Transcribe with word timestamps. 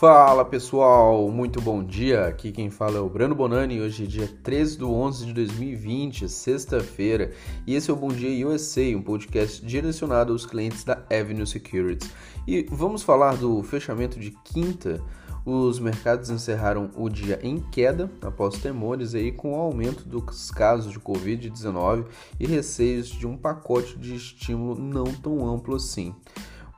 Fala 0.00 0.46
pessoal, 0.46 1.30
muito 1.30 1.60
bom 1.60 1.84
dia. 1.84 2.24
Aqui 2.24 2.52
quem 2.52 2.70
fala 2.70 2.96
é 2.96 3.00
o 3.00 3.08
Brano 3.10 3.34
Bonani. 3.34 3.82
Hoje 3.82 4.04
é 4.04 4.06
dia 4.06 4.30
13 4.42 4.78
de 4.78 4.84
11 4.84 5.26
de 5.26 5.32
2020, 5.34 6.26
sexta-feira, 6.26 7.32
e 7.66 7.74
esse 7.74 7.90
é 7.90 7.92
o 7.92 7.96
Bom 7.96 8.08
Dia 8.08 8.48
USA, 8.48 8.80
um 8.96 9.02
podcast 9.02 9.62
direcionado 9.62 10.32
aos 10.32 10.46
clientes 10.46 10.84
da 10.84 11.02
Avenue 11.12 11.46
Securities. 11.46 12.10
E 12.48 12.66
vamos 12.70 13.02
falar 13.02 13.36
do 13.36 13.62
fechamento 13.62 14.18
de 14.18 14.30
quinta. 14.42 15.02
Os 15.44 15.78
mercados 15.78 16.30
encerraram 16.30 16.90
o 16.96 17.10
dia 17.10 17.38
em 17.42 17.60
queda 17.60 18.10
após 18.22 18.56
temores 18.56 19.14
aí 19.14 19.30
com 19.30 19.52
o 19.52 19.60
aumento 19.60 20.08
dos 20.08 20.50
casos 20.50 20.92
de 20.94 20.98
Covid-19 20.98 22.06
e 22.38 22.46
receios 22.46 23.08
de 23.08 23.26
um 23.26 23.36
pacote 23.36 23.98
de 23.98 24.14
estímulo 24.14 24.80
não 24.80 25.04
tão 25.04 25.46
amplo 25.46 25.76
assim. 25.76 26.14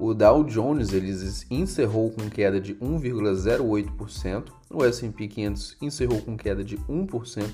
O 0.04 0.12
Dow 0.14 0.42
Jones 0.42 0.92
ele 0.92 1.16
encerrou 1.48 2.10
com 2.10 2.28
queda 2.28 2.60
de 2.60 2.74
1,08%, 2.74 4.46
o 4.68 4.84
S&P 4.84 5.28
500 5.28 5.76
encerrou 5.80 6.20
com 6.20 6.36
queda 6.36 6.64
de 6.64 6.76
1% 6.76 7.44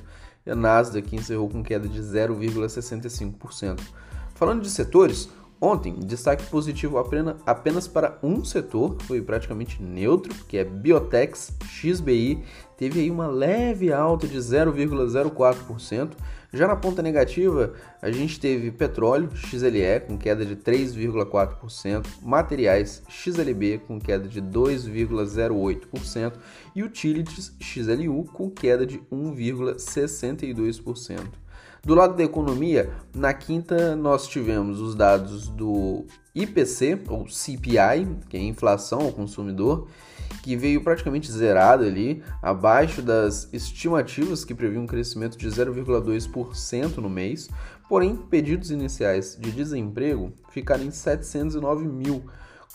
e 0.47 0.51
a 0.51 0.55
Nasdaq 0.55 1.15
encerrou 1.15 1.51
com 1.51 1.63
queda 1.63 1.87
de 1.87 2.01
0,65%. 2.01 3.81
Falando 4.35 4.63
de 4.63 4.71
setores, 4.71 5.29
ontem 5.61 5.95
destaque 5.95 6.47
positivo 6.47 6.99
apenas 6.99 7.89
para 7.89 8.19
um 8.23 8.45
setor, 8.45 8.97
foi 9.03 9.21
praticamente 9.21 9.83
neutro, 9.83 10.33
que 10.47 10.59
é 10.59 10.65
Biotex 10.65 11.53
XBI, 11.65 12.43
teve 12.77 13.01
aí 13.01 13.11
uma 13.11 13.27
leve 13.27 13.93
alta 13.93 14.27
de 14.27 14.39
0,04%, 14.39 16.13
já 16.51 16.67
na 16.67 16.77
ponta 16.77 17.03
negativa, 17.03 17.75
a 18.01 18.11
gente 18.11 18.41
teve 18.41 18.71
petróleo 18.71 19.29
XLE 19.37 20.01
com 20.07 20.17
queda 20.17 20.47
de 20.47 20.57
3,4%, 20.57 22.07
materiais 22.23 23.03
XLB 23.07 23.83
com 23.87 24.01
queda 24.01 24.27
de 24.27 24.41
2,08% 24.41 26.33
e 26.75 26.83
utilities 26.83 27.53
XLU 27.61 28.25
com 28.33 28.51
queda 28.51 28.87
de 28.87 28.99
1,62%. 29.13 31.21
Do 31.89 31.95
lado 31.95 32.15
da 32.15 32.23
economia, 32.23 32.91
na 33.15 33.33
quinta 33.33 33.97
nós 33.97 34.29
tivemos 34.29 34.79
os 34.79 34.95
dados 34.95 35.49
do 35.49 36.05
IPC, 36.35 37.01
ou 37.09 37.27
CPI, 37.27 38.07
que 38.29 38.37
é 38.37 38.41
inflação 38.41 39.01
ao 39.01 39.11
consumidor, 39.11 39.89
que 40.43 40.55
veio 40.55 40.83
praticamente 40.83 41.33
zerado 41.33 41.85
ali, 41.85 42.23
abaixo 42.43 43.01
das 43.01 43.49
estimativas 43.55 44.45
que 44.45 44.55
previam 44.55 44.83
um 44.83 44.87
crescimento 44.87 45.39
de 45.39 45.49
0,2% 45.49 46.99
no 46.99 47.09
mês, 47.09 47.49
porém 47.89 48.15
pedidos 48.15 48.71
iniciais 48.71 49.35
de 49.41 49.51
desemprego 49.51 50.31
ficaram 50.51 50.85
em 50.85 50.91
709 50.91 51.89
mil, 51.89 52.23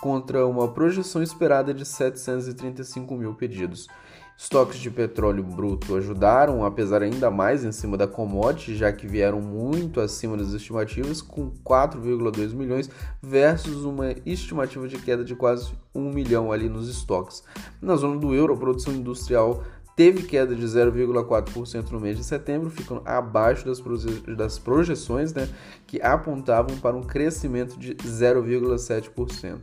contra 0.01 0.47
uma 0.47 0.73
projeção 0.73 1.21
esperada 1.21 1.71
de 1.71 1.85
735 1.85 3.15
mil 3.15 3.35
pedidos. 3.35 3.87
Estoques 4.35 4.79
de 4.79 4.89
petróleo 4.89 5.43
bruto 5.43 5.95
ajudaram 5.95 6.65
a 6.65 6.71
pesar 6.71 7.03
ainda 7.03 7.29
mais 7.29 7.63
em 7.63 7.71
cima 7.71 7.95
da 7.95 8.07
commodity, 8.07 8.75
já 8.75 8.91
que 8.91 9.07
vieram 9.07 9.39
muito 9.39 10.01
acima 10.01 10.35
das 10.35 10.53
estimativas, 10.53 11.21
com 11.21 11.51
4,2 11.63 12.53
milhões 12.53 12.89
versus 13.21 13.85
uma 13.85 14.11
estimativa 14.25 14.87
de 14.87 14.97
queda 14.97 15.23
de 15.23 15.35
quase 15.35 15.71
1 15.93 16.11
milhão 16.11 16.51
ali 16.51 16.67
nos 16.67 16.89
estoques. 16.89 17.43
Na 17.81 17.95
zona 17.95 18.19
do 18.19 18.33
euro, 18.33 18.53
a 18.53 18.57
produção 18.57 18.93
industrial 18.93 19.63
teve 19.95 20.23
queda 20.23 20.55
de 20.55 20.65
0,4% 20.65 21.91
no 21.91 21.99
mês 21.99 22.17
de 22.17 22.23
setembro, 22.23 22.71
ficando 22.71 23.01
abaixo 23.05 23.65
das, 23.65 23.79
proje 23.79 24.07
das 24.35 24.57
projeções 24.57 25.31
né, 25.33 25.47
que 25.85 26.01
apontavam 26.01 26.75
para 26.77 26.95
um 26.95 27.03
crescimento 27.03 27.77
de 27.77 27.93
0,7%. 27.95 29.59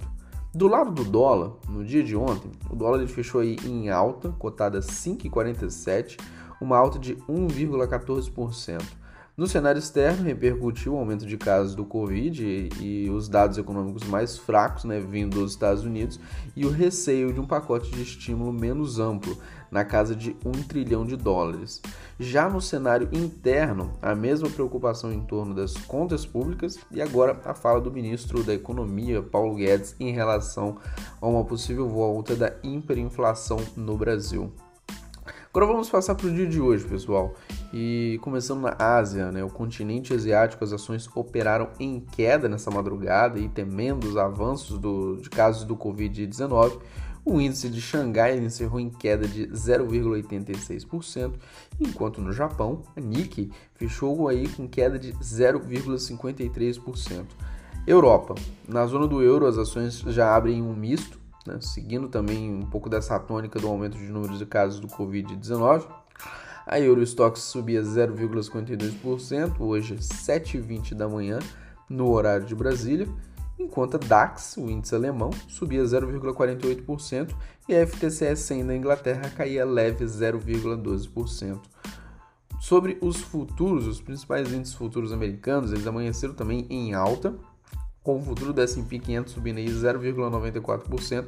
Do 0.53 0.67
lado 0.67 0.91
do 0.91 1.05
dólar, 1.05 1.53
no 1.69 1.85
dia 1.85 2.03
de 2.03 2.17
ontem, 2.17 2.51
o 2.69 2.75
dólar 2.75 2.99
ele 2.99 3.07
fechou 3.07 3.41
aí 3.41 3.57
em 3.65 3.89
alta, 3.89 4.31
cotada 4.31 4.81
5,47, 4.81 6.19
uma 6.61 6.77
alta 6.77 6.99
de 6.99 7.15
1,14%. 7.29 8.83
No 9.37 9.47
cenário 9.47 9.79
externo, 9.79 10.25
repercutiu 10.25 10.95
o 10.95 10.99
aumento 10.99 11.25
de 11.25 11.37
casos 11.39 11.77
do 11.77 11.85
Covid 11.85 12.45
e, 12.45 12.69
e, 12.81 13.11
os 13.11 13.29
dados 13.29 13.59
econômicos 13.59 14.03
mais 14.05 14.37
fracos 14.37 14.85
né, 14.85 14.99
vindo 15.01 15.39
dos 15.39 15.53
Estados 15.53 15.85
Unidos 15.85 16.19
e 16.57 16.67
o 16.67 16.71
receio 16.71 17.33
de 17.33 17.41
um 17.41 17.47
pacote 17.47 17.91
de 17.93 18.03
estímulo 18.03 18.53
menos 18.53 18.99
amplo, 18.99 19.39
na 19.71 19.85
casa 19.85 20.15
de 20.15 20.37
1 20.45 20.53
trilhão 20.65 21.05
de 21.05 21.17
dólares. 21.17 21.81
Já 22.19 22.49
no 22.49 22.61
cenário 22.61 23.09
interno, 23.13 23.93
a 24.03 24.15
mesma 24.15 24.49
preocupação 24.51 25.13
em 25.13 25.21
torno 25.21 25.55
das 25.55 25.77
contas 25.77 26.27
públicas 26.27 26.79
e 26.91 27.01
agora 27.01 27.41
a 27.45 27.55
fala 27.55 27.81
do 27.81 27.93
ministro 27.93 28.43
da 28.43 28.53
Economia, 28.53 29.23
Paulo 29.23 29.55
Guedes, 29.55 29.95
em 29.99 30.13
relação 30.13 30.79
a 31.21 31.27
uma 31.27 31.45
possível 31.45 31.89
volta 31.89 32.35
da 32.35 32.53
hiperinflação 32.63 33.59
no 33.77 33.97
Brasil. 33.97 34.53
Agora 35.53 35.67
vamos 35.67 35.91
passar 35.91 36.15
para 36.15 36.29
o 36.29 36.33
dia 36.33 36.47
de 36.47 36.61
hoje, 36.61 36.85
pessoal. 36.85 37.35
E 37.73 38.21
começando 38.23 38.61
na 38.61 38.77
Ásia, 38.79 39.33
né, 39.33 39.43
o 39.43 39.49
continente 39.49 40.15
asiático, 40.15 40.63
as 40.63 40.73
ações 40.73 41.09
operaram 41.13 41.71
em 41.81 41.99
queda 41.99 42.49
nessa 42.49 42.71
madrugada 42.71 43.37
e 43.37 43.49
temendo 43.49 44.05
os 44.05 44.17
avanços 44.17 44.79
do, 44.79 45.17
de 45.17 45.29
casos 45.29 45.65
do 45.65 45.77
Covid-19. 45.77 46.79
O 47.25 47.41
índice 47.41 47.69
de 47.69 47.81
Xangai 47.81 48.37
encerrou 48.39 48.81
em 48.81 48.89
queda 48.89 49.29
de 49.29 49.47
0,86%, 49.49 51.35
enquanto 51.79 52.21
no 52.21 52.33
Japão, 52.33 52.83
a 52.97 53.01
Nikkei 53.01 53.51
fechou 53.75 54.27
aí 54.29 54.49
com 54.49 54.67
queda 54.67 54.99
de 54.99 55.13
0,53%. 55.13 57.27
Europa. 57.87 58.35
Na 58.69 58.87
zona 58.87 59.07
do 59.07 59.23
euro, 59.23 59.47
as 59.47 59.59
ações 59.59 59.99
já 59.99 60.35
abrem 60.35 60.63
um 60.63 60.75
misto, 60.75 61.21
né, 61.47 61.59
seguindo 61.61 62.09
também 62.09 62.53
um 62.53 62.67
pouco 62.67 62.89
dessa 62.89 63.19
tônica 63.19 63.59
do 63.59 63.69
aumento 63.69 63.99
de 63.99 64.05
números 64.05 64.39
de 64.39 64.47
casos 64.47 64.81
do 64.81 64.89
Covid-19. 64.89 65.87
A 66.67 66.79
Eurostox 66.79 67.41
subia 67.41 67.83
0,52%, 67.83 69.61
hoje 69.61 69.97
7h20 69.97 70.95
da 70.95 71.09
manhã, 71.09 71.39
no 71.89 72.11
horário 72.11 72.47
de 72.47 72.55
Brasília, 72.55 73.09
enquanto 73.61 73.97
a 73.97 73.99
DAX, 73.99 74.57
o 74.57 74.69
índice 74.71 74.95
alemão, 74.95 75.31
subia 75.49 75.83
0,48% 75.83 77.35
e 77.69 77.77
a 77.77 77.87
FTSE 77.87 78.35
100 78.35 78.67
da 78.67 78.77
Inglaterra 78.77 79.31
caía 79.31 79.65
leve 79.65 80.05
0,12%. 80.05 81.61
Sobre 82.61 82.99
os 83.01 83.21
futuros, 83.21 83.87
os 83.87 84.01
principais 84.01 84.53
índices 84.53 84.75
futuros 84.75 85.13
americanos, 85.13 85.73
eles 85.73 85.87
amanheceram 85.87 86.35
também 86.35 86.67
em 86.69 86.95
alta, 86.95 87.35
com 88.03 88.19
o 88.19 88.23
futuro 88.23 88.53
do 88.53 88.61
S&P 88.61 88.99
500 88.99 89.33
subindo 89.33 89.59
aí 89.59 89.67
0,94% 89.67 91.27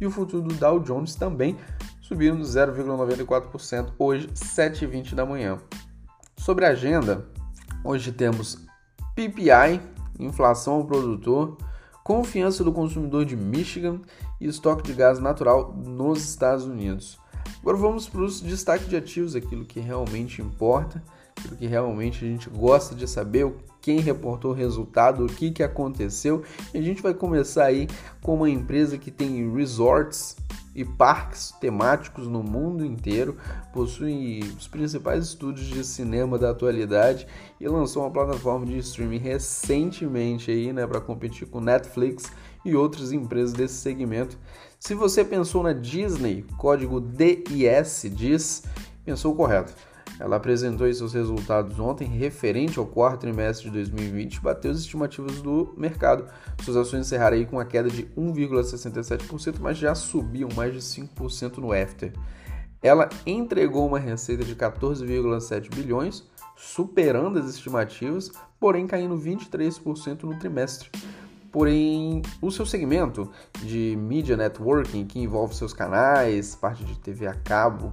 e 0.00 0.06
o 0.06 0.10
futuro 0.10 0.42
do 0.42 0.54
Dow 0.54 0.80
Jones 0.80 1.14
também 1.14 1.56
subindo 2.00 2.42
0,94% 2.42 3.92
hoje 3.98 4.28
7h20 4.28 5.14
da 5.14 5.24
manhã. 5.24 5.58
Sobre 6.36 6.64
a 6.64 6.70
agenda, 6.70 7.26
hoje 7.84 8.12
temos 8.12 8.66
PPI, 9.14 9.80
inflação 10.18 10.74
ao 10.74 10.84
produtor, 10.84 11.56
confiança 12.02 12.64
do 12.64 12.72
consumidor 12.72 13.24
de 13.24 13.36
Michigan 13.36 14.00
e 14.40 14.46
estoque 14.46 14.82
de 14.82 14.92
gás 14.92 15.18
natural 15.18 15.74
nos 15.74 16.22
Estados 16.22 16.64
Unidos. 16.64 17.18
Agora 17.60 17.76
vamos 17.76 18.08
para 18.08 18.22
os 18.22 18.40
destaques 18.40 18.88
de 18.88 18.96
ativos, 18.96 19.36
aquilo 19.36 19.64
que 19.64 19.80
realmente 19.80 20.42
importa, 20.42 21.02
aquilo 21.36 21.56
que 21.56 21.66
realmente 21.66 22.24
a 22.24 22.28
gente 22.28 22.50
gosta 22.50 22.94
de 22.94 23.08
saber, 23.08 23.52
quem 23.82 23.98
reportou 23.98 24.52
o 24.52 24.54
resultado, 24.54 25.26
o 25.26 25.28
que, 25.28 25.50
que 25.50 25.62
aconteceu. 25.62 26.42
E 26.72 26.78
a 26.78 26.82
gente 26.82 27.02
vai 27.02 27.12
começar 27.12 27.64
aí 27.64 27.88
com 28.22 28.36
uma 28.36 28.48
empresa 28.48 28.96
que 28.96 29.10
tem 29.10 29.52
resorts 29.52 30.36
e 30.74 30.84
parques 30.84 31.52
temáticos 31.60 32.26
no 32.26 32.42
mundo 32.42 32.84
inteiro, 32.84 33.36
possui 33.74 34.40
os 34.56 34.66
principais 34.66 35.26
estúdios 35.26 35.66
de 35.66 35.84
cinema 35.84 36.38
da 36.38 36.50
atualidade 36.50 37.26
e 37.60 37.68
lançou 37.68 38.02
uma 38.02 38.10
plataforma 38.10 38.64
de 38.64 38.78
streaming 38.78 39.18
recentemente 39.18 40.50
aí, 40.50 40.72
né, 40.72 40.86
para 40.86 41.00
competir 41.00 41.46
com 41.46 41.60
Netflix 41.60 42.32
e 42.64 42.74
outras 42.74 43.12
empresas 43.12 43.52
desse 43.52 43.74
segmento. 43.74 44.38
Se 44.78 44.94
você 44.94 45.24
pensou 45.24 45.62
na 45.62 45.72
Disney, 45.72 46.44
código 46.56 47.00
DIS 47.00 48.06
diz, 48.10 48.62
pensou 49.04 49.34
correto. 49.34 49.74
Ela 50.18 50.36
apresentou 50.36 50.92
seus 50.92 51.14
resultados 51.14 51.78
ontem, 51.80 52.06
referente 52.06 52.78
ao 52.78 52.86
quarto 52.86 53.20
trimestre 53.20 53.68
de 53.68 53.70
2020, 53.72 54.40
bateu 54.40 54.70
as 54.70 54.78
estimativas 54.78 55.42
do 55.42 55.74
mercado. 55.76 56.26
Suas 56.62 56.76
ações 56.76 57.06
encerraram 57.06 57.36
aí 57.36 57.46
com 57.46 57.56
uma 57.56 57.64
queda 57.64 57.88
de 57.88 58.04
1,67%, 58.16 59.56
mas 59.60 59.78
já 59.78 59.94
subiam 59.94 60.48
mais 60.54 60.72
de 60.72 60.80
5% 60.80 61.58
no 61.58 61.72
after. 61.72 62.12
Ela 62.82 63.08
entregou 63.24 63.86
uma 63.86 63.98
receita 63.98 64.44
de 64.44 64.54
14,7 64.54 65.72
bilhões, 65.74 66.24
superando 66.56 67.38
as 67.38 67.48
estimativas, 67.48 68.30
porém 68.60 68.86
caindo 68.86 69.16
23% 69.16 70.24
no 70.24 70.38
trimestre. 70.38 70.90
Porém, 71.50 72.22
o 72.40 72.50
seu 72.50 72.64
segmento 72.64 73.30
de 73.62 73.94
media 73.96 74.36
networking, 74.36 75.04
que 75.04 75.20
envolve 75.20 75.54
seus 75.54 75.72
canais, 75.72 76.54
parte 76.54 76.82
de 76.82 76.98
TV 76.98 77.26
a 77.26 77.34
cabo, 77.34 77.92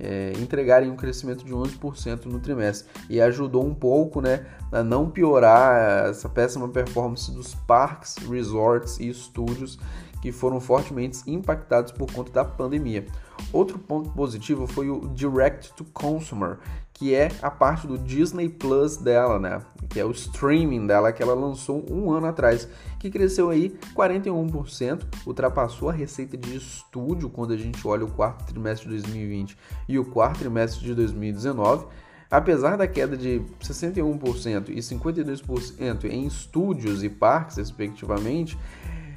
é, 0.00 0.32
entregarem 0.38 0.90
um 0.90 0.96
crescimento 0.96 1.44
de 1.44 1.52
11% 1.52 2.26
no 2.26 2.40
trimestre 2.40 2.88
e 3.08 3.20
ajudou 3.20 3.64
um 3.64 3.74
pouco 3.74 4.20
né, 4.20 4.46
a 4.72 4.82
não 4.82 5.10
piorar 5.10 6.08
essa 6.08 6.28
péssima 6.28 6.68
performance 6.68 7.30
dos 7.30 7.54
parques, 7.54 8.16
resorts 8.28 8.98
e 8.98 9.08
estúdios 9.08 9.78
que 10.20 10.32
foram 10.32 10.60
fortemente 10.60 11.18
impactados 11.26 11.92
por 11.92 12.10
conta 12.12 12.30
da 12.30 12.44
pandemia. 12.44 13.06
Outro 13.52 13.78
ponto 13.78 14.10
positivo 14.10 14.66
foi 14.66 14.88
o 14.88 15.08
Direct 15.08 15.72
to 15.74 15.84
Consumer, 15.84 16.58
que 16.92 17.14
é 17.14 17.28
a 17.42 17.50
parte 17.50 17.86
do 17.86 17.98
Disney 17.98 18.48
Plus 18.48 18.96
dela, 18.96 19.38
né? 19.38 19.60
Que 19.88 19.98
é 19.98 20.04
o 20.04 20.10
streaming 20.10 20.86
dela 20.86 21.12
que 21.12 21.22
ela 21.22 21.34
lançou 21.34 21.84
um 21.90 22.12
ano 22.12 22.26
atrás, 22.26 22.68
que 22.98 23.10
cresceu 23.10 23.50
aí 23.50 23.74
41%, 23.94 25.02
ultrapassou 25.26 25.88
a 25.88 25.92
receita 25.92 26.36
de 26.36 26.56
estúdio 26.56 27.28
quando 27.28 27.52
a 27.52 27.56
gente 27.56 27.86
olha 27.88 28.04
o 28.04 28.10
quarto 28.10 28.44
trimestre 28.44 28.88
de 28.88 28.96
2020 28.96 29.56
e 29.88 29.98
o 29.98 30.04
quarto 30.04 30.40
trimestre 30.40 30.84
de 30.84 30.94
2019. 30.94 31.86
Apesar 32.30 32.76
da 32.76 32.86
queda 32.86 33.16
de 33.16 33.42
61% 33.60 34.68
e 34.68 34.76
52% 34.76 36.04
em 36.04 36.26
estúdios 36.26 37.02
e 37.02 37.08
parques, 37.08 37.56
respectivamente, 37.56 38.56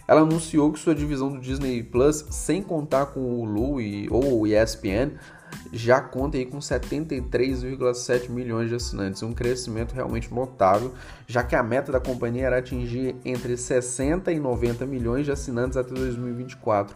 ela 0.07 0.21
anunciou 0.21 0.71
que 0.71 0.79
sua 0.79 0.93
divisão 0.93 1.29
do 1.29 1.39
Disney 1.39 1.81
Plus, 1.83 2.25
sem 2.29 2.61
contar 2.61 3.07
com 3.07 3.19
o 3.19 3.41
Hulu 3.41 3.81
e, 3.81 4.07
ou 4.09 4.41
o 4.41 4.47
ESPN, 4.47 5.11
já 5.71 6.01
conta 6.01 6.37
aí 6.37 6.45
com 6.45 6.57
73,7 6.57 8.29
milhões 8.29 8.69
de 8.69 8.75
assinantes, 8.75 9.23
um 9.23 9.33
crescimento 9.33 9.93
realmente 9.93 10.33
notável, 10.33 10.93
já 11.27 11.43
que 11.43 11.55
a 11.55 11.63
meta 11.63 11.91
da 11.91 11.99
companhia 11.99 12.47
era 12.47 12.57
atingir 12.57 13.15
entre 13.23 13.55
60 13.55 14.31
e 14.31 14.39
90 14.39 14.85
milhões 14.85 15.25
de 15.25 15.31
assinantes 15.31 15.77
até 15.77 15.93
2024. 15.93 16.95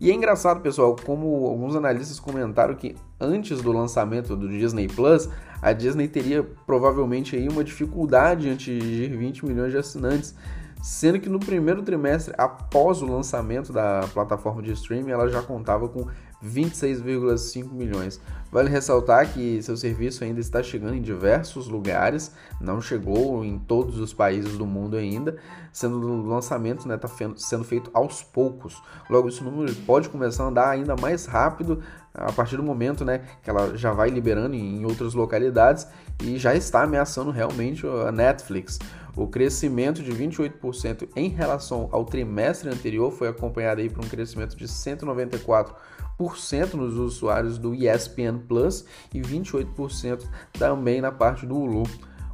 E 0.00 0.10
é 0.10 0.14
engraçado, 0.14 0.60
pessoal, 0.60 0.96
como 1.04 1.46
alguns 1.46 1.76
analistas 1.76 2.18
comentaram 2.18 2.74
que 2.74 2.96
antes 3.20 3.62
do 3.62 3.72
lançamento 3.72 4.36
do 4.36 4.48
Disney 4.48 4.88
Plus, 4.88 5.28
a 5.62 5.72
Disney 5.72 6.08
teria 6.08 6.42
provavelmente 6.66 7.36
aí 7.36 7.48
uma 7.48 7.62
dificuldade 7.62 8.48
em 8.48 8.52
atingir 8.52 9.16
20 9.16 9.46
milhões 9.46 9.70
de 9.70 9.78
assinantes 9.78 10.34
sendo 10.84 11.18
que 11.18 11.30
no 11.30 11.40
primeiro 11.40 11.82
trimestre, 11.82 12.34
após 12.36 13.00
o 13.00 13.06
lançamento 13.06 13.72
da 13.72 14.06
plataforma 14.12 14.60
de 14.60 14.70
streaming, 14.72 15.12
ela 15.12 15.30
já 15.30 15.40
contava 15.40 15.88
com 15.88 16.06
26,5 16.44 17.72
milhões. 17.72 18.20
Vale 18.52 18.70
ressaltar 18.70 19.32
que 19.32 19.60
seu 19.62 19.76
serviço 19.76 20.22
ainda 20.22 20.38
está 20.38 20.62
chegando 20.62 20.94
em 20.94 21.02
diversos 21.02 21.66
lugares, 21.66 22.30
não 22.60 22.80
chegou 22.80 23.44
em 23.44 23.58
todos 23.58 23.98
os 23.98 24.12
países 24.12 24.56
do 24.56 24.64
mundo 24.64 24.96
ainda, 24.96 25.36
sendo 25.72 25.98
o 25.98 26.26
lançamento 26.26 26.88
está 26.88 26.88
né, 26.88 26.96
tá 26.96 27.08
sendo 27.36 27.64
feito 27.64 27.90
aos 27.92 28.22
poucos. 28.22 28.80
Logo, 29.10 29.28
esse 29.28 29.42
número 29.42 29.74
pode 29.86 30.08
começar 30.08 30.44
a 30.44 30.46
andar 30.46 30.70
ainda 30.70 30.94
mais 30.94 31.26
rápido 31.26 31.82
a 32.14 32.30
partir 32.30 32.56
do 32.56 32.62
momento 32.62 33.04
né, 33.04 33.22
que 33.42 33.50
ela 33.50 33.76
já 33.76 33.92
vai 33.92 34.08
liberando 34.08 34.54
em 34.54 34.84
outras 34.84 35.14
localidades 35.14 35.88
e 36.22 36.38
já 36.38 36.54
está 36.54 36.84
ameaçando 36.84 37.32
realmente 37.32 37.84
a 37.84 38.12
Netflix. 38.12 38.78
O 39.16 39.26
crescimento 39.26 40.00
de 40.00 40.12
28% 40.12 41.08
em 41.16 41.28
relação 41.28 41.88
ao 41.90 42.04
trimestre 42.04 42.68
anterior 42.68 43.10
foi 43.12 43.28
acompanhado 43.28 43.80
aí 43.80 43.88
por 43.88 44.04
um 44.04 44.08
crescimento 44.08 44.56
de 44.56 44.66
194% 44.66 45.74
nos 46.18 46.96
usuários 46.96 47.58
do 47.58 47.74
ESPN 47.74 48.38
Plus 48.46 48.84
e 49.12 49.20
28% 49.20 50.24
também 50.52 51.00
na 51.00 51.10
parte 51.10 51.46
do 51.46 51.56
Hulu. 51.56 51.84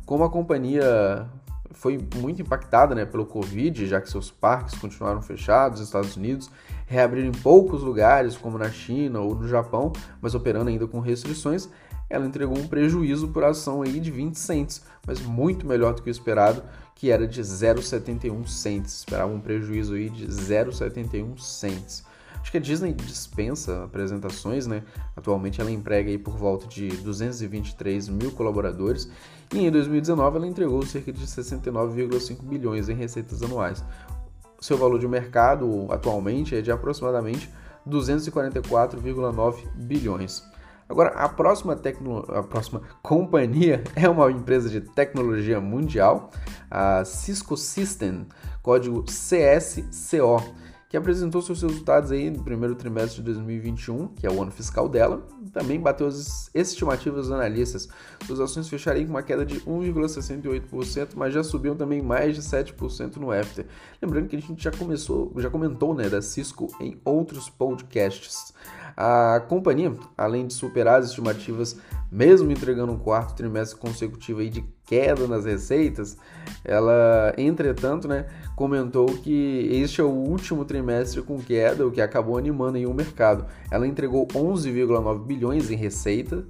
Como 0.04 0.24
a 0.24 0.30
companhia 0.30 1.28
foi 1.72 1.98
muito 2.16 2.42
impactada 2.42 2.94
né, 2.94 3.04
pelo 3.04 3.24
Covid, 3.24 3.86
já 3.86 4.00
que 4.00 4.10
seus 4.10 4.30
parques 4.30 4.78
continuaram 4.78 5.22
fechados 5.22 5.80
nos 5.80 5.88
Estados 5.88 6.16
Unidos, 6.16 6.50
reabriram 6.86 7.28
em 7.28 7.32
poucos 7.32 7.82
lugares, 7.82 8.36
como 8.36 8.58
na 8.58 8.70
China 8.70 9.20
ou 9.20 9.34
no 9.34 9.48
Japão, 9.48 9.92
mas 10.20 10.34
operando 10.34 10.68
ainda 10.68 10.86
com 10.86 11.00
restrições, 11.00 11.68
ela 12.08 12.26
entregou 12.26 12.58
um 12.58 12.66
prejuízo 12.66 13.28
por 13.28 13.44
ação 13.44 13.82
aí 13.82 14.00
de 14.00 14.10
20 14.10 14.34
cents, 14.34 14.82
mas 15.06 15.20
muito 15.20 15.64
melhor 15.64 15.94
do 15.94 16.02
que 16.02 16.10
o 16.10 16.12
esperado, 16.12 16.62
que 16.94 17.10
era 17.10 17.26
de 17.26 17.40
0,71 17.40 18.46
cents. 18.46 18.98
Esperava 18.98 19.32
um 19.32 19.40
prejuízo 19.40 19.94
aí 19.94 20.10
de 20.10 20.26
0,71 20.26 21.38
cents. 21.38 22.04
Acho 22.40 22.50
que 22.50 22.58
a 22.58 22.60
Disney 22.60 22.92
dispensa 22.92 23.84
apresentações, 23.84 24.66
né? 24.66 24.82
Atualmente 25.16 25.60
ela 25.60 25.70
emprega 25.70 26.10
aí 26.10 26.18
por 26.18 26.36
volta 26.36 26.66
de 26.66 26.88
223 26.88 28.08
mil 28.08 28.32
colaboradores 28.32 29.10
e 29.52 29.58
em 29.58 29.70
2019 29.70 30.36
ela 30.36 30.46
entregou 30.46 30.84
cerca 30.84 31.12
de 31.12 31.26
69,5 31.26 32.42
bilhões 32.42 32.88
em 32.88 32.94
receitas 32.94 33.42
anuais. 33.42 33.84
Seu 34.60 34.76
valor 34.76 34.98
de 34.98 35.08
mercado 35.08 35.86
atualmente 35.90 36.54
é 36.54 36.60
de 36.60 36.70
aproximadamente 36.70 37.50
244,9 37.86 39.68
bilhões. 39.74 40.42
Agora, 40.90 41.10
a 41.10 41.28
próxima, 41.28 41.76
tecno... 41.76 42.24
a 42.28 42.42
próxima 42.42 42.82
companhia 43.00 43.84
é 43.94 44.08
uma 44.08 44.30
empresa 44.30 44.68
de 44.68 44.80
tecnologia 44.80 45.60
mundial, 45.60 46.30
a 46.68 47.04
Cisco 47.04 47.56
System, 47.56 48.26
código 48.60 49.04
CSCO, 49.04 50.42
que 50.90 50.96
apresentou 50.96 51.40
seus 51.40 51.62
resultados 51.62 52.10
aí 52.10 52.28
no 52.28 52.42
primeiro 52.42 52.74
trimestre 52.74 53.18
de 53.18 53.22
2021, 53.22 54.08
que 54.08 54.26
é 54.26 54.30
o 54.30 54.42
ano 54.42 54.50
fiscal 54.50 54.88
dela, 54.88 55.24
também 55.52 55.78
bateu 55.78 56.08
as 56.08 56.50
estimativas 56.52 57.26
dos 57.26 57.32
analistas. 57.32 57.88
Suas 58.26 58.40
ações 58.40 58.68
fechariam 58.68 59.06
com 59.06 59.12
uma 59.12 59.22
queda 59.22 59.46
de 59.46 59.60
1,68%, 59.60 61.10
mas 61.14 61.32
já 61.32 61.44
subiam 61.44 61.76
também 61.76 62.02
mais 62.02 62.34
de 62.34 62.42
7% 62.42 63.18
no 63.18 63.30
after. 63.30 63.66
Lembrando 64.02 64.26
que 64.26 64.34
a 64.34 64.40
gente 64.40 64.60
já 64.60 64.72
começou, 64.72 65.32
já 65.36 65.48
comentou, 65.48 65.94
né, 65.94 66.08
da 66.08 66.20
Cisco 66.20 66.66
em 66.80 67.00
outros 67.04 67.48
podcasts. 67.48 68.52
A 68.96 69.40
companhia, 69.48 69.94
além 70.16 70.46
de 70.46 70.52
superar 70.52 71.00
as 71.00 71.06
estimativas, 71.06 71.76
mesmo 72.10 72.50
entregando 72.50 72.92
um 72.92 72.98
quarto 72.98 73.34
trimestre 73.34 73.78
consecutivo 73.78 74.44
de 74.48 74.64
queda 74.84 75.26
nas 75.26 75.44
receitas, 75.44 76.16
ela, 76.64 77.32
entretanto, 77.38 78.08
né, 78.08 78.26
comentou 78.56 79.06
que 79.06 79.68
este 79.72 80.00
é 80.00 80.04
o 80.04 80.10
último 80.10 80.64
trimestre 80.64 81.22
com 81.22 81.38
queda, 81.38 81.86
o 81.86 81.90
que 81.90 82.00
acabou 82.00 82.36
animando 82.36 82.78
o 82.78 82.94
mercado. 82.94 83.46
Ela 83.70 83.86
entregou 83.86 84.26
11,9 84.28 85.24
bilhões 85.24 85.70
em 85.70 85.76
receita, 85.76 86.44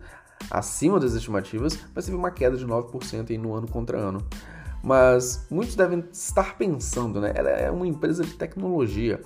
acima 0.50 0.98
das 0.98 1.12
estimativas, 1.12 1.78
mas 1.94 2.06
teve 2.06 2.16
uma 2.16 2.30
queda 2.30 2.56
de 2.56 2.66
9% 2.66 3.30
aí 3.30 3.38
no 3.38 3.54
ano 3.54 3.68
contra 3.68 3.98
ano. 3.98 4.26
Mas 4.82 5.46
muitos 5.50 5.76
devem 5.76 6.02
estar 6.10 6.56
pensando, 6.56 7.20
né? 7.20 7.32
Ela 7.34 7.50
é 7.50 7.70
uma 7.70 7.86
empresa 7.86 8.24
de 8.24 8.32
tecnologia 8.32 9.20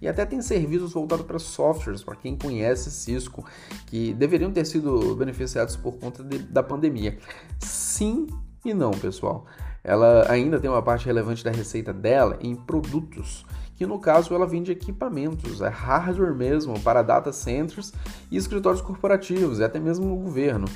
e 0.00 0.08
até 0.08 0.24
tem 0.24 0.42
serviços 0.42 0.92
voltados 0.92 1.26
para 1.26 1.38
softwares, 1.38 2.02
para 2.02 2.16
quem 2.16 2.36
conhece 2.36 2.90
Cisco, 2.90 3.44
que 3.86 4.12
deveriam 4.14 4.52
ter 4.52 4.64
sido 4.64 5.14
beneficiados 5.16 5.76
por 5.76 5.98
conta 5.98 6.22
de, 6.22 6.38
da 6.38 6.62
pandemia. 6.62 7.18
Sim 7.58 8.26
e 8.64 8.74
não, 8.74 8.90
pessoal. 8.90 9.46
Ela 9.82 10.30
ainda 10.30 10.58
tem 10.58 10.68
uma 10.68 10.82
parte 10.82 11.06
relevante 11.06 11.44
da 11.44 11.50
receita 11.50 11.92
dela 11.92 12.36
em 12.40 12.54
produtos, 12.54 13.46
que 13.76 13.86
no 13.86 13.98
caso 13.98 14.34
ela 14.34 14.46
vende 14.46 14.72
equipamentos, 14.72 15.60
é 15.60 15.68
hardware 15.68 16.34
mesmo, 16.34 16.80
para 16.80 17.02
data 17.02 17.32
centers 17.32 17.92
e 18.30 18.36
escritórios 18.36 18.82
corporativos, 18.82 19.60
e 19.60 19.64
até 19.64 19.78
mesmo 19.78 20.12
o 20.12 20.16
governo 20.16 20.66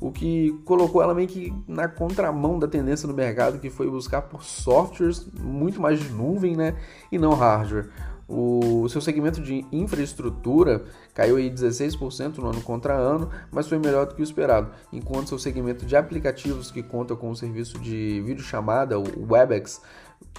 o 0.00 0.12
que 0.12 0.52
colocou 0.64 1.02
ela 1.02 1.14
meio 1.14 1.28
que 1.28 1.52
na 1.66 1.88
contramão 1.88 2.58
da 2.58 2.68
tendência 2.68 3.08
no 3.08 3.14
mercado, 3.14 3.58
que 3.58 3.68
foi 3.68 3.90
buscar 3.90 4.22
por 4.22 4.44
softwares 4.44 5.26
muito 5.40 5.80
mais 5.80 5.98
de 5.98 6.08
nuvem, 6.10 6.56
né, 6.56 6.76
e 7.10 7.18
não 7.18 7.34
hardware. 7.34 7.90
O 8.28 8.86
seu 8.90 9.00
segmento 9.00 9.40
de 9.40 9.64
infraestrutura 9.72 10.84
caiu 11.14 11.36
aí 11.36 11.50
16% 11.50 12.36
no 12.36 12.50
ano 12.50 12.60
contra 12.60 12.94
ano, 12.94 13.30
mas 13.50 13.66
foi 13.66 13.78
melhor 13.78 14.06
do 14.06 14.14
que 14.14 14.20
o 14.20 14.24
esperado, 14.24 14.70
enquanto 14.92 15.28
seu 15.28 15.38
segmento 15.38 15.86
de 15.86 15.96
aplicativos 15.96 16.70
que 16.70 16.82
conta 16.82 17.16
com 17.16 17.30
o 17.30 17.36
serviço 17.36 17.78
de 17.78 18.20
videochamada, 18.20 18.98
o 18.98 19.32
Webex, 19.32 19.80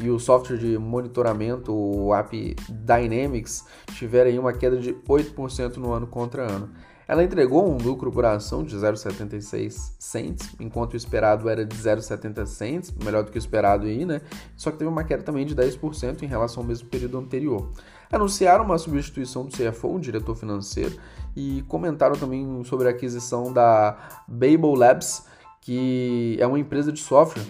e 0.01 0.10
o 0.10 0.19
software 0.19 0.58
de 0.58 0.77
monitoramento, 0.77 1.74
o 1.74 2.13
App 2.13 2.55
Dynamics, 2.69 3.65
tiveram 3.96 4.39
uma 4.39 4.53
queda 4.53 4.77
de 4.77 4.93
8% 4.93 5.77
no 5.77 5.91
ano 5.91 6.05
contra 6.05 6.43
ano. 6.43 6.69
Ela 7.09 7.23
entregou 7.23 7.67
um 7.67 7.75
lucro 7.75 8.11
por 8.11 8.23
ação 8.23 8.63
de 8.63 8.75
0,76 8.77 9.93
cents, 9.97 10.55
enquanto 10.59 10.93
o 10.93 10.95
esperado 10.95 11.49
era 11.49 11.65
de 11.65 11.75
0,70 11.75 12.45
cents, 12.45 12.93
melhor 13.03 13.23
do 13.23 13.31
que 13.31 13.37
o 13.37 13.39
esperado 13.39 13.87
aí, 13.87 14.05
né? 14.05 14.21
Só 14.55 14.69
que 14.69 14.77
teve 14.77 14.91
uma 14.91 15.03
queda 15.03 15.23
também 15.23 15.43
de 15.43 15.55
10% 15.55 16.21
em 16.21 16.27
relação 16.27 16.61
ao 16.61 16.67
mesmo 16.67 16.87
período 16.87 17.17
anterior. 17.17 17.71
Anunciaram 18.11 18.63
uma 18.63 18.77
substituição 18.77 19.43
do 19.43 19.51
CFO, 19.51 19.95
o 19.95 19.99
diretor 19.99 20.35
financeiro, 20.35 20.99
e 21.35 21.63
comentaram 21.67 22.15
também 22.15 22.63
sobre 22.63 22.87
a 22.87 22.91
aquisição 22.91 23.51
da 23.51 23.97
Babel 24.27 24.75
Labs, 24.75 25.25
que 25.61 26.37
é 26.39 26.45
uma 26.45 26.59
empresa 26.59 26.91
de 26.91 26.99
software 26.99 27.43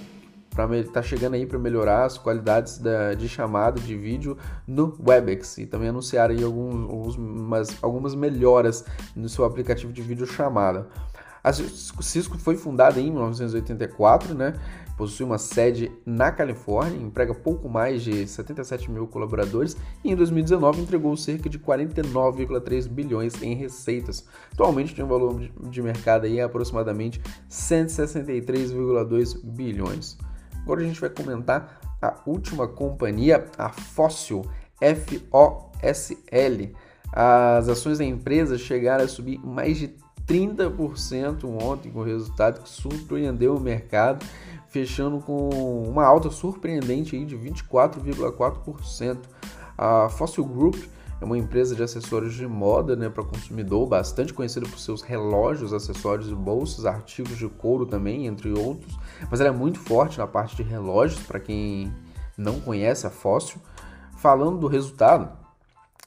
está 0.79 1.01
chegando 1.01 1.35
aí 1.35 1.45
para 1.45 1.59
melhorar 1.59 2.05
as 2.05 2.17
qualidades 2.17 2.77
da, 2.77 3.13
de 3.13 3.27
chamada 3.27 3.79
de 3.79 3.95
vídeo 3.95 4.37
no 4.67 4.97
Webex 5.05 5.57
e 5.57 5.65
também 5.65 5.89
anunciar 5.89 6.29
aí 6.29 6.43
alguns, 6.43 6.89
algumas, 6.89 7.83
algumas 7.83 8.15
melhoras 8.15 8.85
no 9.15 9.29
seu 9.29 9.45
aplicativo 9.45 9.93
de 9.93 10.01
vídeo 10.01 10.25
chamada. 10.25 10.87
A 11.43 11.53
Cisco 11.53 12.37
foi 12.37 12.57
fundada 12.57 12.99
em 12.99 13.09
1984, 13.09 14.33
né? 14.33 14.53
Possui 14.97 15.25
uma 15.25 15.37
sede 15.37 15.89
na 16.05 16.29
Califórnia, 16.29 17.01
emprega 17.01 17.33
pouco 17.33 17.69
mais 17.69 18.03
de 18.03 18.27
77 18.27 18.91
mil 18.91 19.07
colaboradores 19.07 19.77
e 20.03 20.11
em 20.11 20.15
2019 20.15 20.81
entregou 20.81 21.15
cerca 21.15 21.49
de 21.49 21.57
49,3 21.57 22.89
bilhões 22.89 23.41
em 23.41 23.55
receitas. 23.55 24.27
Atualmente 24.51 24.93
tem 24.93 25.05
um 25.05 25.07
valor 25.07 25.39
de 25.69 25.81
mercado 25.81 26.25
aí 26.25 26.41
aproximadamente 26.41 27.21
163,2 27.49 29.41
bilhões. 29.41 30.17
Agora 30.69 30.81
a 30.81 30.85
gente 30.85 31.01
vai 31.01 31.09
comentar 31.09 31.79
a 31.99 32.13
última 32.27 32.67
companhia, 32.67 33.43
a 33.57 33.69
Fossil, 33.69 34.45
F-O-S-L. 34.79 36.75
As 37.11 37.67
ações 37.67 37.97
da 37.97 38.05
empresa 38.05 38.55
chegaram 38.55 39.03
a 39.03 39.07
subir 39.07 39.39
mais 39.43 39.79
de 39.79 39.95
30% 40.27 41.43
ontem, 41.43 41.91
com 41.91 42.03
resultado 42.03 42.61
que 42.61 42.69
surpreendeu 42.69 43.55
o 43.55 43.59
mercado, 43.59 44.23
fechando 44.67 45.19
com 45.19 45.49
uma 45.87 46.05
alta 46.05 46.29
surpreendente 46.29 47.15
aí 47.15 47.25
de 47.25 47.35
24,4%. 47.35 49.17
A 49.75 50.07
Fossil 50.09 50.45
Group 50.45 50.75
é 51.21 51.25
uma 51.25 51.37
empresa 51.37 51.75
de 51.75 51.83
acessórios 51.83 52.33
de 52.33 52.47
moda 52.47 52.95
né, 52.95 53.09
para 53.09 53.23
consumidor, 53.23 53.85
bastante 53.87 54.33
conhecida 54.33 54.65
por 54.67 54.79
seus 54.79 55.01
relógios, 55.01 55.73
acessórios 55.73 56.29
e 56.29 56.33
bolsas, 56.33 56.85
artigos 56.85 57.37
de 57.37 57.47
couro 57.47 57.85
também, 57.85 58.25
entre 58.25 58.51
outros. 58.51 58.97
Mas 59.29 59.41
ela 59.41 59.49
é 59.49 59.51
muito 59.51 59.79
forte 59.79 60.17
na 60.17 60.27
parte 60.27 60.55
de 60.55 60.63
relógios, 60.63 61.21
para 61.21 61.39
quem 61.39 61.93
não 62.37 62.59
conhece 62.61 63.05
a 63.05 63.09
Fossil. 63.09 63.59
Falando 64.17 64.57
do 64.59 64.67
resultado, 64.67 65.29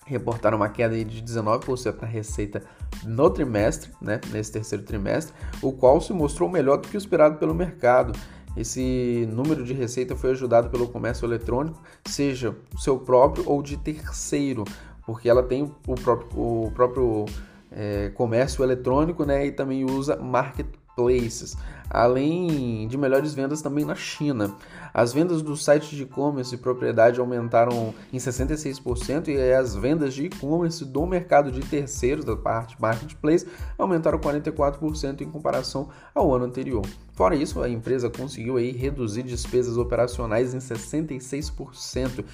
reportaram 0.07 0.57
uma 0.57 0.69
queda 0.69 1.03
de 1.05 1.23
19% 1.23 2.01
na 2.01 2.09
receita 2.09 2.63
no 3.05 3.31
trimestre, 3.31 3.91
né, 4.01 4.21
nesse 4.31 4.53
terceiro 4.53 4.85
trimestre, 4.85 5.35
o 5.61 5.73
qual 5.73 6.01
se 6.01 6.13
mostrou 6.13 6.49
melhor 6.49 6.79
do 6.79 6.89
que 6.89 6.97
o 6.97 6.99
esperado 6.99 7.37
pelo 7.37 7.55
mercado. 7.55 8.19
Esse 8.55 9.27
número 9.33 9.65
de 9.65 9.73
receita 9.73 10.15
foi 10.15 10.33
ajudado 10.33 10.69
pelo 10.69 10.89
comércio 10.89 11.25
eletrônico, 11.25 11.81
seja 12.05 12.55
seu 12.79 12.99
próprio 12.99 13.49
ou 13.49 13.63
de 13.63 13.79
terceiro, 13.79 14.65
porque 15.05 15.29
ela 15.29 15.43
tem 15.43 15.63
o 15.63 15.95
próprio, 15.95 16.41
o 16.41 16.71
próprio 16.75 17.27
é, 17.71 18.11
comércio 18.11 18.63
eletrônico 18.63 19.25
né, 19.25 19.47
e 19.47 19.53
também 19.53 19.85
usa 19.85 20.17
marketplaces, 20.17 21.57
além 21.93 22.89
de 22.89 22.97
melhores 22.97 23.35
vendas 23.35 23.61
também 23.61 23.85
na 23.85 23.95
China. 23.95 24.55
As 24.95 25.13
vendas 25.13 25.43
do 25.43 25.57
site 25.57 25.95
de 25.95 26.03
e-commerce 26.03 26.55
e 26.55 26.59
propriedade 26.59 27.21
aumentaram 27.21 27.95
em 28.11 28.17
66% 28.17 29.29
e 29.29 29.53
as 29.53 29.75
vendas 29.75 30.15
de 30.15 30.25
e-commerce 30.25 30.85
do 30.85 31.07
mercado 31.07 31.53
de 31.53 31.61
terceiros, 31.61 32.25
da 32.25 32.35
parte 32.35 32.81
marketplace, 32.81 33.47
aumentaram 33.79 34.19
44% 34.19 35.21
em 35.21 35.31
comparação 35.31 35.89
ao 36.15 36.35
ano 36.35 36.47
anterior. 36.47 36.83
Fora 37.15 37.37
isso, 37.37 37.63
a 37.63 37.69
empresa 37.69 38.09
conseguiu 38.09 38.57
aí 38.57 38.73
reduzir 38.73 39.23
despesas 39.23 39.77
operacionais 39.77 40.55
em 40.55 40.59
66%. 40.59 42.25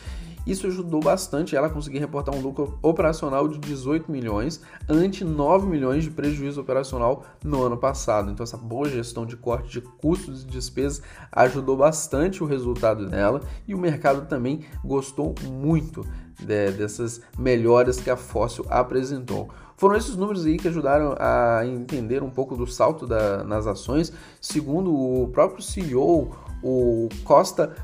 Isso 0.47 0.67
ajudou 0.67 1.00
bastante 1.00 1.55
ela 1.55 1.67
a 1.67 1.71
conseguir 1.71 1.99
reportar 1.99 2.35
um 2.35 2.41
lucro 2.41 2.79
operacional 2.81 3.47
de 3.49 3.59
18 3.59 4.11
milhões, 4.11 4.62
ante 4.88 5.25
9 5.25 5.67
milhões 5.67 6.05
de 6.05 6.11
prejuízo 6.11 6.61
operacional 6.61 7.25
no 7.45 7.62
ano 7.62 7.77
passado. 7.77 8.31
Então, 8.31 8.45
essa 8.45 8.57
boa 8.57 8.88
gestão 8.88 9.27
de 9.27 9.37
corte 9.49 9.71
de 9.71 9.81
custos 9.81 10.43
e 10.43 10.47
despesas 10.47 11.00
ajudou 11.33 11.75
bastante 11.75 12.45
o 12.45 12.47
resultado 12.47 13.09
dela 13.09 13.40
e 13.67 13.75
o 13.75 13.78
mercado 13.78 14.26
também 14.26 14.67
gostou 14.85 15.35
muito 15.43 16.05
de, 16.38 16.71
dessas 16.73 17.23
melhoras 17.38 17.99
que 17.99 18.11
a 18.11 18.17
Fóssil 18.17 18.67
apresentou. 18.69 19.49
Foram 19.75 19.97
esses 19.97 20.17
números 20.17 20.45
aí 20.45 20.59
que 20.59 20.69
ajudaram 20.69 21.14
a 21.19 21.62
entender 21.64 22.23
um 22.23 22.28
pouco 22.28 22.55
do 22.55 22.67
salto 22.67 23.07
da, 23.07 23.43
nas 23.43 23.67
ações. 23.67 24.12
Segundo 24.38 24.93
o 24.95 25.28
próprio 25.28 25.62
CEO, 25.62 26.37
o 26.62 27.09
Costa 27.25 27.75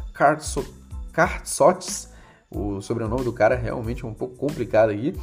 Kartsotis, 1.13 2.13
o 2.51 2.83
sobrenome 2.83 3.25
do 3.25 3.33
cara 3.33 3.55
é 3.55 3.59
realmente 3.59 4.05
um 4.05 4.13
pouco 4.13 4.37
complicado 4.37 4.91
aqui. 4.91 5.15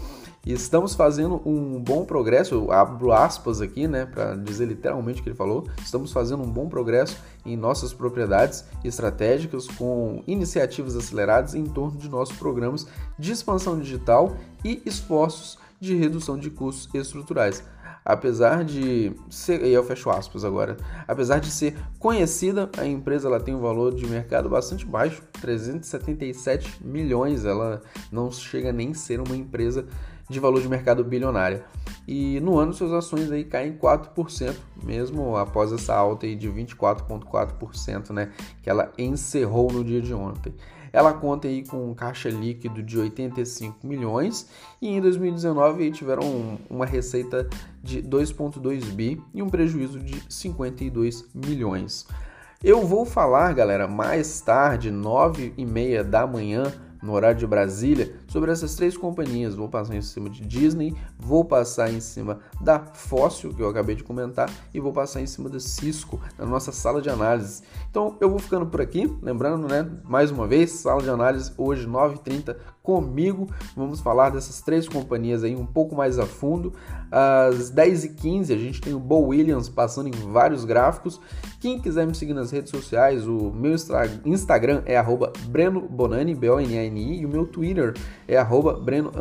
E 0.43 0.53
estamos 0.53 0.95
fazendo 0.95 1.39
um 1.45 1.79
bom 1.79 2.03
progresso, 2.03 2.55
eu 2.55 2.71
abro 2.71 3.11
aspas 3.11 3.61
aqui, 3.61 3.87
né, 3.87 4.07
para 4.07 4.35
dizer 4.35 4.65
literalmente 4.65 5.19
o 5.19 5.23
que 5.23 5.29
ele 5.29 5.35
falou. 5.35 5.67
Estamos 5.83 6.11
fazendo 6.11 6.41
um 6.41 6.49
bom 6.49 6.67
progresso 6.67 7.17
em 7.45 7.55
nossas 7.55 7.93
propriedades 7.93 8.65
estratégicas 8.83 9.67
com 9.67 10.23
iniciativas 10.25 10.95
aceleradas 10.95 11.53
em 11.53 11.65
torno 11.65 11.95
de 11.95 12.09
nossos 12.09 12.35
programas 12.35 12.87
de 13.19 13.31
expansão 13.31 13.77
digital 13.77 14.35
e 14.65 14.81
esforços 14.83 15.59
de 15.79 15.95
redução 15.95 16.37
de 16.37 16.49
custos 16.49 16.89
estruturais 16.95 17.63
apesar 18.03 18.63
de 18.63 19.13
ser, 19.29 19.63
e 19.63 19.71
eu 19.71 19.83
fecho 19.83 20.09
aspas 20.09 20.43
agora, 20.43 20.77
apesar 21.07 21.39
de 21.39 21.51
ser 21.51 21.77
conhecida, 21.99 22.69
a 22.77 22.85
empresa 22.85 23.27
ela 23.27 23.39
tem 23.39 23.53
um 23.53 23.61
valor 23.61 23.93
de 23.93 24.05
mercado 24.07 24.49
bastante 24.49 24.85
baixo, 24.85 25.21
377 25.39 26.83
milhões, 26.83 27.45
ela 27.45 27.81
não 28.11 28.31
chega 28.31 28.71
nem 28.71 28.91
a 28.91 28.95
ser 28.95 29.19
uma 29.19 29.35
empresa 29.35 29.85
de 30.31 30.39
valor 30.39 30.61
de 30.61 30.67
mercado 30.67 31.03
bilionária. 31.03 31.63
E 32.07 32.39
no 32.39 32.57
ano 32.57 32.73
suas 32.73 32.91
ações 32.91 33.31
aí 33.31 33.43
caem 33.43 33.77
4%, 33.77 34.55
mesmo 34.83 35.35
após 35.37 35.71
essa 35.71 35.93
alta 35.93 36.25
aí 36.25 36.35
de 36.35 36.49
24.4%, 36.49 38.09
né, 38.11 38.31
que 38.63 38.69
ela 38.69 38.91
encerrou 38.97 39.71
no 39.71 39.83
dia 39.83 40.01
de 40.01 40.13
ontem. 40.13 40.53
Ela 40.93 41.13
conta 41.13 41.47
aí 41.47 41.65
com 41.65 41.91
um 41.91 41.93
caixa 41.93 42.29
líquido 42.29 42.83
de 42.83 42.99
85 42.99 43.87
milhões 43.87 44.49
e 44.81 44.89
em 44.89 44.99
2019 44.99 45.89
tiveram 45.91 46.59
uma 46.69 46.85
receita 46.85 47.47
de 47.81 48.03
2.2 48.03 48.91
bi 48.91 49.21
e 49.33 49.41
um 49.41 49.49
prejuízo 49.49 49.99
de 49.99 50.21
52 50.27 51.29
milhões. 51.33 52.07
Eu 52.63 52.85
vou 52.85 53.05
falar, 53.05 53.53
galera, 53.53 53.87
mais 53.87 54.41
tarde, 54.41 54.91
9 54.91 55.53
e 55.57 55.65
meia 55.65 56.03
da 56.03 56.27
manhã, 56.27 56.71
no 57.01 57.13
horário 57.13 57.39
de 57.39 57.47
Brasília, 57.47 58.13
sobre 58.31 58.49
essas 58.49 58.75
três 58.75 58.95
companhias. 58.95 59.55
Vou 59.55 59.67
passar 59.67 59.93
em 59.95 60.01
cima 60.01 60.29
de 60.29 60.41
Disney, 60.41 60.95
vou 61.19 61.43
passar 61.43 61.91
em 61.91 61.99
cima 61.99 62.39
da 62.61 62.79
Fóssil, 62.79 63.53
que 63.53 63.61
eu 63.61 63.67
acabei 63.67 63.93
de 63.93 64.03
comentar, 64.03 64.49
e 64.73 64.79
vou 64.79 64.93
passar 64.93 65.21
em 65.21 65.27
cima 65.27 65.49
da 65.49 65.59
Cisco, 65.59 66.19
na 66.37 66.45
nossa 66.45 66.71
sala 66.71 67.01
de 67.01 67.09
análise. 67.09 67.61
Então 67.89 68.15
eu 68.21 68.29
vou 68.29 68.39
ficando 68.39 68.65
por 68.65 68.79
aqui, 68.79 69.13
lembrando, 69.21 69.67
né, 69.67 69.85
mais 70.05 70.31
uma 70.31 70.47
vez, 70.47 70.71
sala 70.71 71.01
de 71.01 71.09
análise 71.09 71.51
hoje 71.57 71.85
9h30 71.85 72.55
comigo. 72.81 73.47
Vamos 73.75 73.99
falar 73.99 74.29
dessas 74.29 74.61
três 74.61 74.87
companhias 74.87 75.43
aí 75.43 75.55
um 75.55 75.65
pouco 75.65 75.95
mais 75.95 76.17
a 76.17 76.25
fundo. 76.25 76.73
Às 77.11 77.71
10h15 77.71 78.53
a 78.53 78.57
gente 78.57 78.79
tem 78.79 78.93
o 78.93 78.99
Bo 78.99 79.27
Williams 79.27 79.67
passando 79.67 80.07
em 80.07 80.31
vários 80.31 80.63
gráficos. 80.63 81.19
Quem 81.59 81.79
quiser 81.79 82.07
me 82.07 82.15
seguir 82.15 82.33
nas 82.33 82.49
redes 82.49 82.71
sociais, 82.71 83.27
o 83.27 83.51
meu 83.51 83.75
Instagram 84.25 84.81
é 84.85 84.97
arroba 84.97 85.31
Breno 85.47 85.81
Bonani, 85.81 86.33
B-O-N-A-N-I, 86.33 87.19
e 87.19 87.25
o 87.25 87.29
meu 87.29 87.45
Twitter 87.45 87.93
é 88.31 88.37
arroba 88.37 88.73
Breno 88.73 89.11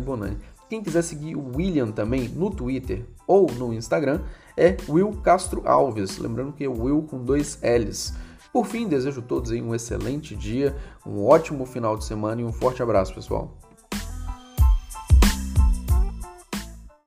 Bonani. 0.00 0.38
Quem 0.70 0.82
quiser 0.82 1.02
seguir 1.02 1.34
o 1.34 1.56
William 1.56 1.90
também 1.90 2.28
no 2.28 2.48
Twitter 2.48 3.04
ou 3.26 3.50
no 3.58 3.74
Instagram 3.74 4.20
é 4.56 4.76
Will 4.88 5.10
Castro 5.20 5.62
Alves. 5.66 6.16
Lembrando 6.18 6.52
que 6.52 6.62
é 6.62 6.68
Will 6.68 7.02
com 7.02 7.18
dois 7.18 7.58
L's. 7.60 8.14
Por 8.52 8.64
fim, 8.64 8.86
desejo 8.86 9.20
a 9.20 9.24
todos 9.24 9.50
um 9.50 9.74
excelente 9.74 10.36
dia, 10.36 10.76
um 11.04 11.24
ótimo 11.26 11.66
final 11.66 11.96
de 11.96 12.04
semana 12.04 12.40
e 12.40 12.44
um 12.44 12.52
forte 12.52 12.82
abraço, 12.82 13.12
pessoal. 13.12 13.58